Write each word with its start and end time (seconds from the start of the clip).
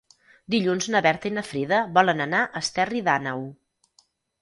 Dilluns 0.53 0.87
na 0.95 1.01
Berta 1.09 1.29
i 1.31 1.33
na 1.35 1.45
Frida 1.51 1.83
volen 1.99 2.27
anar 2.29 2.43
a 2.51 2.65
Esterri 2.65 3.07
d'Àneu. 3.11 3.49